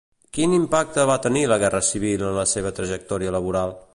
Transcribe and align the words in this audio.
Quin 0.35 0.53
impacte 0.57 1.03
va 1.09 1.17
tenir 1.25 1.43
la 1.51 1.59
guerra 1.65 1.83
civil 1.89 2.25
en 2.29 2.39
la 2.39 2.49
seva 2.57 2.75
trajectòria 2.81 3.37
laboral? 3.39 3.79